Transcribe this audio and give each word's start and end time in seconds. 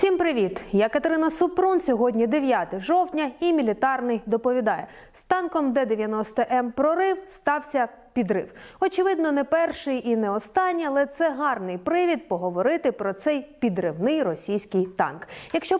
Всім 0.00 0.18
привіт! 0.18 0.60
Я 0.72 0.88
Катерина 0.88 1.30
Супрун. 1.30 1.80
Сьогодні 1.80 2.26
9 2.26 2.80
жовтня 2.80 3.30
і 3.40 3.52
мілітарний 3.52 4.22
доповідає. 4.26 4.86
З 5.12 5.22
танком 5.22 5.72
Д-90М 5.72 6.72
прорив 6.72 7.18
стався 7.28 7.88
підрив. 8.12 8.52
Очевидно, 8.80 9.32
не 9.32 9.44
перший 9.44 10.08
і 10.08 10.16
не 10.16 10.30
останній, 10.30 10.86
але 10.86 11.06
це 11.06 11.30
гарний 11.30 11.78
привід 11.78 12.28
поговорити 12.28 12.92
про 12.92 13.12
цей 13.12 13.46
підривний 13.58 14.22
російський 14.22 14.86
танк. 14.86 15.28
Якщо 15.52 15.78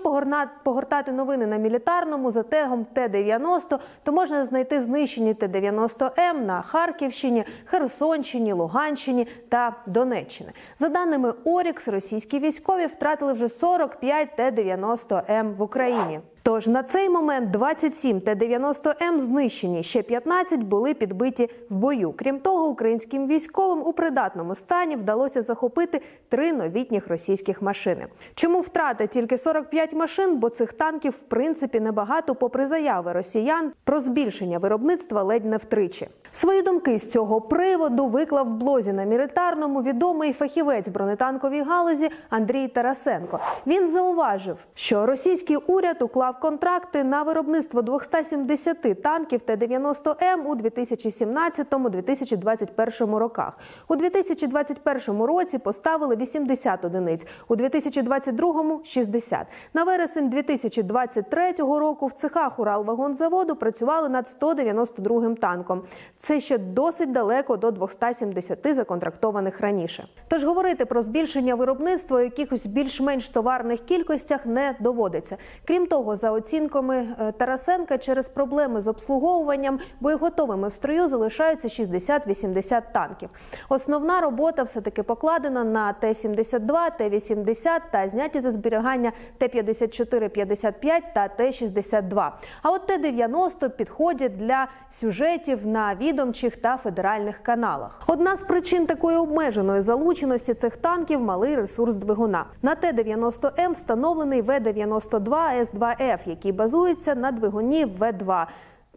погортати 0.64 1.12
новини 1.12 1.46
на 1.46 1.56
мілітарному 1.56 2.30
за 2.30 2.42
тегом 2.42 2.84
Т-90, 2.84 3.78
то 4.02 4.12
можна 4.12 4.44
знайти 4.44 4.82
знищені 4.82 5.34
Т-90М 5.34 6.44
на 6.46 6.62
Харківщині, 6.62 7.44
Херсонщині, 7.64 8.52
Луганщині 8.52 9.26
та 9.48 9.76
Донеччини. 9.86 10.52
За 10.78 10.88
даними 10.88 11.34
Орікс, 11.44 11.88
російські 11.88 12.38
військові 12.38 12.86
втратили 12.86 13.32
вже 13.32 13.48
45 13.48 14.36
Т-90М 14.36 15.54
в 15.54 15.62
Україні. 15.62 16.20
Тож 16.50 16.66
на 16.66 16.82
цей 16.82 17.08
момент 17.08 17.50
27 17.50 18.20
Т-90М 18.20 19.18
знищені, 19.18 19.82
ще 19.82 20.02
15 20.02 20.62
були 20.62 20.94
підбиті 20.94 21.50
в 21.70 21.74
бою. 21.74 22.14
Крім 22.16 22.40
того, 22.40 22.68
українським 22.68 23.26
військовим 23.26 23.86
у 23.86 23.92
придатному 23.92 24.54
стані 24.54 24.96
вдалося 24.96 25.42
захопити 25.42 26.00
три 26.28 26.52
новітніх 26.52 27.08
російських 27.08 27.62
машини. 27.62 28.06
Чому 28.34 28.60
втрати 28.60 29.06
тільки 29.06 29.38
45 29.38 29.92
машин? 29.92 30.36
Бо 30.36 30.48
цих 30.48 30.72
танків 30.72 31.12
в 31.12 31.20
принципі 31.20 31.80
небагато, 31.80 32.34
попри 32.34 32.66
заяви 32.66 33.12
росіян 33.12 33.72
про 33.84 34.00
збільшення 34.00 34.58
виробництва 34.58 35.22
ледь 35.22 35.44
не 35.44 35.56
втричі. 35.56 36.08
Свої 36.32 36.62
думки 36.62 36.98
з 36.98 37.10
цього 37.10 37.40
приводу 37.40 38.06
виклав 38.06 38.46
в 38.46 38.50
блозі 38.50 38.92
на 38.92 39.04
мілітарному 39.04 39.82
відомий 39.82 40.32
фахівець 40.32 40.88
бронетанковій 40.88 41.62
галузі 41.62 42.10
Андрій 42.30 42.68
Тарасенко. 42.68 43.40
Він 43.66 43.88
зауважив, 43.88 44.56
що 44.74 45.06
російський 45.06 45.56
уряд 45.56 46.02
уклав 46.02 46.39
контракти 46.40 47.04
на 47.04 47.22
виробництво 47.22 47.82
270 47.82 49.02
танків 49.02 49.40
Т-90М 49.40 50.46
у 50.46 50.54
2017-2021 50.54 53.16
роках. 53.16 53.58
У 53.88 53.96
2021 53.96 55.22
році 55.22 55.58
поставили 55.58 56.16
80 56.16 56.84
одиниць, 56.84 57.26
у 57.48 57.56
2022– 57.56 58.80
60. 58.84 59.46
На 59.74 59.84
вересень 59.84 60.28
2023 60.28 61.52
року 61.58 62.06
в 62.06 62.12
цехах 62.12 62.58
Уралвагонзаводу 62.58 63.56
працювали 63.56 64.08
над 64.08 64.28
192 64.28 65.34
танком. 65.34 65.82
Це 66.18 66.40
ще 66.40 66.58
досить 66.58 67.12
далеко 67.12 67.56
до 67.56 67.70
270 67.70 68.74
законтрактованих 68.74 69.60
раніше. 69.60 70.08
Тож 70.28 70.44
говорити 70.44 70.84
про 70.84 71.02
збільшення 71.02 71.54
виробництва 71.54 72.16
у 72.16 72.20
якихось 72.20 72.66
більш-менш 72.66 73.28
товарних 73.28 73.80
кількостях 73.80 74.46
не 74.46 74.76
доводиться. 74.80 75.36
Крім 75.64 75.86
того, 75.86 76.16
за 76.20 76.30
оцінками 76.30 77.06
е, 77.20 77.32
Тарасенка, 77.32 77.98
через 77.98 78.28
проблеми 78.28 78.80
з 78.80 78.86
обслуговуванням 78.86 79.78
боєготовими 80.00 80.68
в 80.68 80.72
строю 80.72 81.08
залишаються 81.08 81.68
60-80 81.68 82.82
танків. 82.92 83.28
Основна 83.68 84.20
робота 84.20 84.62
все 84.62 84.80
таки 84.80 85.02
покладена 85.02 85.64
на 85.64 85.92
Т-72, 85.92 86.98
Т-80 86.98 87.80
та 87.90 88.08
зняті 88.08 88.40
за 88.40 88.50
зберігання 88.50 89.12
Т-54-55 89.38 91.00
та 91.14 91.28
Т-62. 91.28 92.30
А 92.62 92.70
от 92.70 92.86
Т-90 92.86 93.68
підходять 93.68 94.36
для 94.36 94.68
сюжетів 94.90 95.66
на 95.66 95.94
відомчих 95.94 96.56
та 96.56 96.76
федеральних 96.76 97.38
каналах. 97.42 98.02
Одна 98.06 98.36
з 98.36 98.42
причин 98.42 98.86
такої 98.86 99.16
обмеженої 99.16 99.80
залученості 99.80 100.54
цих 100.54 100.76
танків 100.76 101.20
малий 101.20 101.56
ресурс 101.56 101.96
двигуна. 101.96 102.44
На 102.62 102.74
Т-90М 102.74 103.72
встановлений 103.72 104.42
В-92 104.42 105.64
С2Ф, 106.10 106.18
який 106.26 106.52
базується 106.52 107.14
на 107.14 107.32
двигуні 107.32 107.84
В-2. 107.84 108.46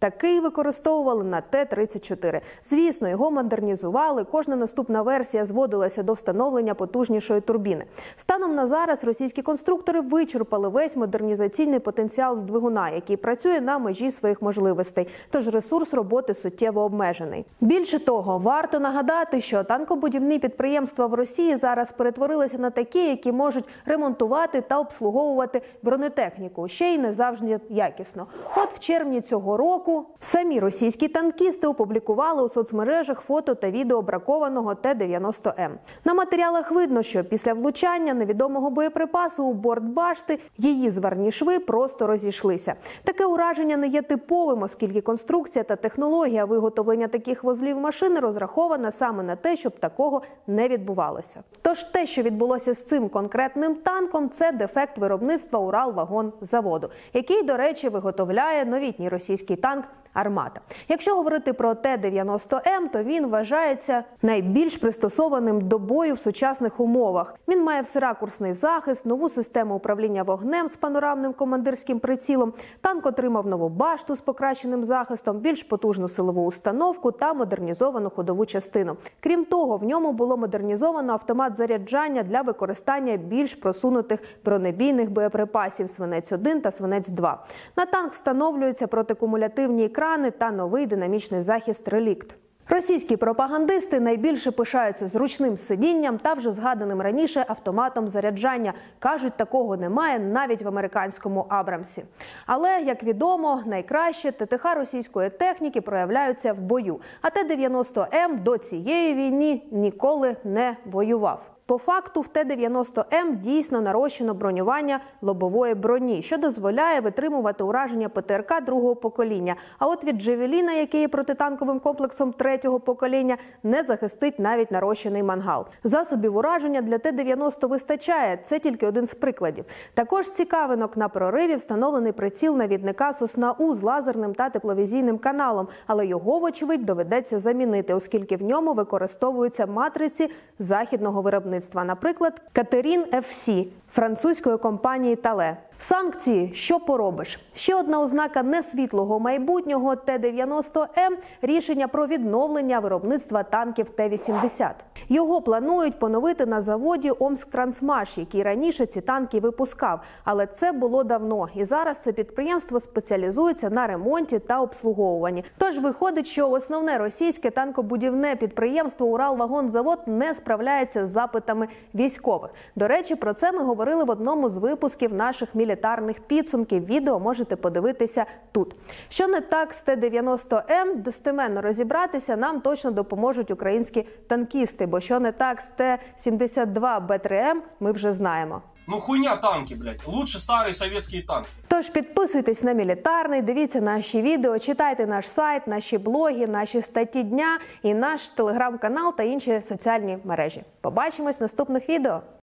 Такий 0.04 0.40
використовували 0.40 1.24
на 1.24 1.42
Т-34. 1.42 2.42
Звісно, 2.64 3.10
його 3.10 3.32
модернізували. 3.32 4.24
Кожна 4.24 4.56
наступна 4.56 5.02
версія 5.02 5.46
зводилася 5.46 6.04
до 6.04 6.14
встановлення 6.14 6.74
потужнішої 6.74 7.42
турбіни. 7.42 7.86
Станом 8.16 8.56
на 8.56 8.68
зараз 8.68 9.04
російські 9.04 9.42
конструктори 9.42 10.02
вичерпали 10.02 10.70
весь 10.70 10.96
модернізаційний 10.96 11.80
потенціал 11.80 12.38
з 12.38 12.44
двигуна, 12.44 12.90
який 12.90 13.18
працює 13.18 13.62
на 13.62 13.78
межі 13.78 14.12
своїх 14.12 14.42
можливостей. 14.42 15.08
Тож 15.32 15.48
ресурс 15.48 15.94
роботи 15.94 16.34
суттєво 16.34 16.82
обмежений. 16.82 17.46
Більше 17.62 18.00
того, 18.00 18.38
варто 18.38 18.80
нагадати, 18.80 19.42
що 19.42 19.64
танкобудівні 19.64 20.40
підприємства 20.40 21.06
в 21.06 21.14
Росії 21.14 21.56
зараз 21.56 21.92
перетворилися 21.92 22.58
на 22.58 22.70
такі, 22.70 23.10
які 23.10 23.32
можуть 23.32 23.66
ремонтувати 23.86 24.62
та 24.62 24.80
обслуговувати 24.80 25.62
бронетехніку, 25.84 26.68
ще 26.68 26.94
й 26.94 26.98
не 26.98 27.12
завжди 27.12 27.60
якісно. 27.70 28.28
От 28.56 28.70
в 28.74 28.80
червні 28.80 29.22
цього 29.22 29.58
року. 29.58 29.93
Самі 30.20 30.60
російські 30.60 31.08
танкісти 31.08 31.68
опублікували 31.68 32.44
у 32.44 32.50
соцмережах 32.50 33.22
фото 33.22 33.56
та 33.56 33.70
відео 33.70 34.02
бракованого 34.02 34.76
Т-90М. 34.76 35.70
На 36.06 36.14
матеріалах 36.14 36.72
видно, 36.72 37.04
що 37.04 37.24
після 37.24 37.54
влучання 37.54 38.14
невідомого 38.14 38.70
боєприпасу 38.70 39.44
у 39.44 39.54
борт 39.54 39.84
башти 39.84 40.40
її 40.58 40.90
зварні 40.90 41.32
шви 41.32 41.60
просто 41.60 42.08
розійшлися. 42.08 42.74
Таке 43.04 43.26
ураження 43.26 43.78
не 43.78 43.88
є 43.88 44.02
типовим, 44.02 44.62
оскільки 44.62 45.02
конструкція 45.02 45.64
та 45.64 45.76
технологія 45.76 46.46
виготовлення 46.46 47.08
таких 47.08 47.44
вузлів 47.44 47.80
машини 47.80 48.20
розрахована 48.20 48.92
саме 48.92 49.24
на 49.24 49.36
те, 49.36 49.56
щоб 49.56 49.80
такого 49.80 50.22
не 50.48 50.68
відбувалося. 50.68 51.44
Тож 51.62 51.84
те, 51.84 52.06
що 52.06 52.22
відбулося 52.22 52.74
з 52.74 52.86
цим 52.86 53.10
конкретним 53.10 53.76
танком, 53.76 54.30
це 54.30 54.52
дефект 54.52 54.98
виробництва 54.98 55.60
Уралвагонзаводу, 55.60 56.90
який, 57.14 57.44
до 57.44 57.58
речі, 57.58 57.90
виготовляє 57.90 58.66
новітній 58.66 59.10
російський 59.10 59.56
танк 59.56 59.83
банк 59.84 60.03
Армата. 60.14 60.60
Якщо 60.88 61.16
говорити 61.16 61.54
про 61.54 61.76
Т-90М, 61.76 62.90
то 62.94 63.04
він 63.04 63.28
вважається 63.28 64.04
найбільш 64.22 64.78
пристосованим 64.78 65.62
до 65.62 65.80
бою 65.80 66.14
в 66.14 66.20
сучасних 66.20 66.80
умовах. 66.80 67.36
Він 67.48 67.64
має 67.64 67.82
всеракурсний 67.82 68.54
захист, 68.54 69.06
нову 69.06 69.30
систему 69.30 69.76
управління 69.76 70.24
вогнем 70.24 70.68
з 70.68 70.76
панорамним 70.76 71.34
командирським 71.34 72.00
прицілом. 72.00 72.54
Танк 72.82 73.06
отримав 73.06 73.48
нову 73.48 73.70
башту 73.70 74.16
з 74.16 74.22
покращеним 74.22 74.84
захистом, 74.84 75.38
більш 75.38 75.64
потужну 75.64 76.10
силову 76.10 76.46
установку 76.46 77.12
та 77.12 77.34
модернізовану 77.34 78.10
ходову 78.10 78.46
частину. 78.46 78.98
Крім 79.20 79.46
того, 79.46 79.78
в 79.78 79.84
ньому 79.84 80.12
було 80.12 80.38
модернізовано 80.38 81.14
автомат 81.14 81.56
заряджання 81.56 82.24
для 82.24 82.42
використання 82.42 83.18
більш 83.18 83.56
просунутих 83.56 84.20
бронебійних 84.46 85.12
боєприпасів 85.12 85.90
свинець 85.90 86.32
1 86.32 86.62
та 86.62 86.72
свинець 86.72 87.10
2 87.10 87.46
На 87.78 87.86
танк 87.86 88.14
встановлюються 88.14 88.88
протикумулятивні 88.88 89.86
екрани 89.86 90.03
та 90.32 90.52
новий 90.52 90.86
динамічний 90.86 91.42
захист 91.42 91.88
релікт. 91.88 92.36
Російські 92.70 93.18
пропагандисти 93.18 94.00
найбільше 94.00 94.52
пишаються 94.52 95.08
зручним 95.08 95.58
сидінням 95.58 96.18
та 96.18 96.34
вже 96.34 96.52
згаданим 96.52 97.02
раніше 97.02 97.46
автоматом 97.48 98.08
заряджання. 98.08 98.74
кажуть, 99.00 99.38
такого 99.38 99.78
немає 99.78 100.20
навіть 100.20 100.62
в 100.62 100.68
американському 100.68 101.46
Абрамсі. 101.50 102.06
Але 102.46 102.82
як 102.82 103.04
відомо, 103.04 103.62
найкраще 103.66 104.32
ТТХ 104.32 104.76
російської 104.76 105.30
техніки 105.30 105.82
проявляються 105.82 106.54
в 106.54 106.58
бою. 106.58 107.00
А 107.22 107.30
Т-90М 107.30 108.44
до 108.44 108.58
цієї 108.58 109.14
війни 109.14 109.62
ніколи 109.72 110.36
не 110.44 110.78
воював. 110.86 111.53
По 111.66 111.78
факту 111.78 112.22
в 112.22 112.28
Т-90М 112.28 113.36
дійсно 113.42 113.82
нарощено 113.82 114.34
бронювання 114.34 115.00
лобової 115.22 115.74
броні, 115.74 116.22
що 116.22 116.38
дозволяє 116.38 117.00
витримувати 117.00 117.64
ураження 117.64 118.10
ПТРК 118.10 118.64
другого 118.66 118.96
покоління. 118.96 119.56
А 119.80 119.88
от 119.88 120.04
від 120.04 120.22
Джевеліна, 120.22 120.74
який 120.74 121.02
є 121.02 121.08
протитанковим 121.08 121.80
комплексом 121.80 122.34
третього 122.34 122.80
покоління, 122.80 123.38
не 123.64 123.84
захистить 123.84 124.40
навіть 124.40 124.72
нарощений 124.72 125.24
мангал. 125.24 125.66
Засобів 125.84 126.38
ураження 126.38 126.82
для 126.82 126.98
Т-90 126.98 127.68
вистачає. 127.68 128.40
Це 128.44 128.60
тільки 128.60 128.88
один 128.88 129.06
з 129.06 129.14
прикладів. 129.14 129.66
Також 129.94 130.30
цікавинок 130.30 130.98
на 130.98 131.10
прориві 131.10 131.56
встановлений 131.56 132.12
приціл 132.12 132.58
навідника 132.58 133.14
Сосна 133.14 133.52
У 133.52 133.74
з 133.74 133.82
лазерним 133.82 134.34
та 134.34 134.50
тепловізійним 134.50 135.18
каналом, 135.18 135.68
але 135.88 136.08
його, 136.08 136.40
вочевидь, 136.40 136.86
доведеться 136.86 137.40
замінити, 137.40 137.94
оскільки 137.94 138.38
в 138.38 138.44
ньому 138.44 138.74
використовуються 138.74 139.66
матриці 139.66 140.30
західного 140.60 141.22
виробництва, 141.22 141.53
наприклад, 141.86 142.42
Катерін 142.54 143.06
FC 143.12 143.66
французької 143.94 144.58
компанії 144.58 145.16
Тале. 145.16 145.58
Санкції, 145.78 146.52
що 146.54 146.80
поробиш? 146.80 147.40
Ще 147.56 147.76
одна 147.76 148.02
ознака 148.02 148.44
несвітлого 148.44 149.20
майбутнього 149.20 149.96
Т-90М– 149.96 151.18
рішення 151.42 151.88
про 151.88 152.08
відновлення 152.08 152.80
виробництва 152.80 153.44
танків 153.44 153.90
Т-80. 153.90 154.70
Його 155.10 155.42
планують 155.42 156.00
поновити 156.00 156.46
на 156.46 156.62
заводі 156.62 157.12
Омсктрансмаш, 157.20 158.18
який 158.18 158.44
раніше 158.44 158.86
ці 158.86 159.02
танки 159.02 159.40
випускав. 159.40 160.00
Але 160.24 160.46
це 160.46 160.72
було 160.72 161.04
давно, 161.04 161.48
і 161.56 161.66
зараз 161.66 161.98
це 161.98 162.12
підприємство 162.12 162.80
спеціалізується 162.80 163.70
на 163.70 163.88
ремонті 163.88 164.40
та 164.40 164.62
обслуговуванні. 164.62 165.44
Тож 165.58 165.78
виходить, 165.78 166.28
що 166.28 166.50
основне 166.50 166.98
російське 166.98 167.50
танкобудівне 167.50 168.36
підприємство 168.36 169.08
Уралвагонзавод 169.08 170.00
не 170.06 170.34
справляється 170.34 171.08
з 171.08 171.12
запитами 171.12 171.68
військових. 171.96 172.52
До 172.76 172.88
речі, 172.88 173.16
про 173.16 173.34
це 173.34 173.52
ми 173.52 173.64
говорили 173.84 174.04
в 174.04 174.10
одному 174.10 174.50
з 174.50 174.58
випусків 174.58 175.14
наших 175.14 175.56
мілітарних 175.56 176.20
підсумків. 176.20 176.86
Відео 176.86 177.20
можете 177.20 177.56
подивитися 177.56 178.26
тут. 178.52 178.76
Що 179.10 179.28
не 179.28 179.42
так 179.42 179.74
з 179.74 179.82
Т-90М, 179.82 180.96
достеменно 181.02 181.62
розібратися 181.62 182.36
нам 182.38 182.62
точно 182.62 182.92
допоможуть 182.92 183.52
українські 183.52 184.02
танкісти. 184.28 184.86
Бо 184.86 185.00
що 185.00 185.20
не 185.20 185.32
так 185.32 185.62
з 185.62 185.68
Т-72Б3М, 185.68 187.56
ми 187.80 187.92
вже 187.92 188.14
знаємо. 188.14 188.62
Ну 188.88 189.00
хуйня 189.00 189.36
танки, 189.36 189.76
блядь. 189.76 190.08
Лучше 190.08 190.40
старые 190.40 190.74
советские 190.74 191.22
танки. 191.22 191.50
Тож 191.68 191.90
підписуйтесь 191.90 192.64
на 192.64 192.74
мілітарний, 192.74 193.42
дивіться 193.42 193.82
наші 193.82 194.22
відео, 194.22 194.60
читайте 194.60 195.08
наш 195.08 195.30
сайт, 195.30 195.68
наші 195.68 195.98
блоги, 195.98 196.48
наші 196.48 196.82
статті 196.82 197.24
дня 197.24 197.60
і 197.82 197.94
наш 197.94 198.30
телеграм-канал 198.30 199.16
та 199.16 199.24
інші 199.24 199.62
соціальні 199.62 200.18
мережі. 200.24 200.64
Побачимось 200.82 201.40
в 201.40 201.42
наступних 201.42 201.90
відео. 201.90 202.22